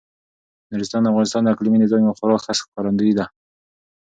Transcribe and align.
نورستان 0.71 1.01
د 1.03 1.07
افغانستان 1.11 1.41
د 1.43 1.51
اقلیمي 1.53 1.77
نظام 1.83 2.01
یو 2.03 2.17
خورا 2.17 2.37
ښه 2.43 2.51
ښکارندوی 2.59 3.11
دی. 3.17 3.25